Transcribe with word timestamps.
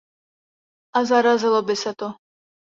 A 0.97 1.05
zarazilo 1.09 1.61
by 1.67 1.75
se 1.83 1.91
to! 1.99 2.09